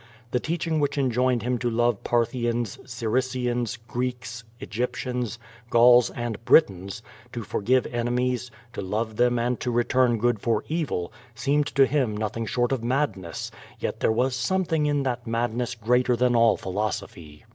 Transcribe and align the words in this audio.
The 0.31 0.39
teaching 0.39 0.79
which 0.79 0.97
enjoined 0.97 1.43
him 1.43 1.59
to 1.59 1.69
love 1.69 2.03
Parthians, 2.03 2.79
Syricians, 2.87 3.77
Greeks, 3.87 4.43
p]gyptians, 4.59 5.37
Gauls, 5.69 6.09
and 6.09 6.43
Britons, 6.43 7.03
to 7.33 7.43
forgive 7.43 7.85
enemies, 7.85 8.49
to 8.73 8.81
love 8.81 9.17
them 9.17 9.37
and 9.37 9.59
to 9.59 9.69
return 9.69 10.17
good 10.17 10.39
for 10.39 10.63
evil, 10.67 11.13
seemed 11.35 11.67
to 11.67 11.85
him 11.85 12.17
nothing 12.17 12.47
short 12.47 12.71
of 12.71 12.83
madness, 12.83 13.51
yet 13.79 13.99
there 13.99 14.11
was 14.11 14.35
something 14.35 14.87
in 14.87 15.03
that 15.03 15.27
madness 15.27 15.75
greater 15.75 16.15
than 16.15 16.35
all 16.35 16.57
philosophy. 16.57 17.45